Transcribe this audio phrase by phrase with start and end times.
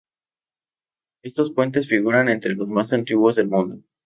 [1.23, 3.83] Estos puentes figuran entre los más antiguos del mundo.